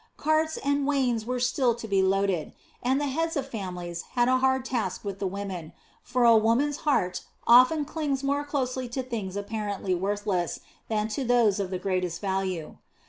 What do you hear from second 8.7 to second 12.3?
to things apparently worthless than to those of the greatest